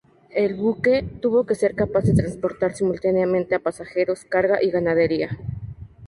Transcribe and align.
El 0.33 0.55
buque 0.55 1.03
tuvo 1.21 1.45
que 1.45 1.53
ser 1.53 1.75
capaz 1.75 2.05
de 2.05 2.15
transportar 2.15 2.73
simultáneamente 2.75 3.53
a 3.53 3.59
pasajeros, 3.59 4.25
carga, 4.25 4.57
y 4.59 4.71
ganadería. 4.71 5.37